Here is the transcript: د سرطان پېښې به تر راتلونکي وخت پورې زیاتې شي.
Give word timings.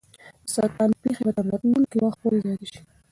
د 0.45 0.47
سرطان 0.53 0.89
پېښې 1.01 1.23
به 1.25 1.31
تر 1.37 1.45
راتلونکي 1.51 1.97
وخت 1.99 2.17
پورې 2.21 2.37
زیاتې 2.45 2.67
شي. 2.71 2.81